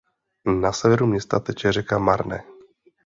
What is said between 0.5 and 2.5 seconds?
Na severu města teče řeka Marne.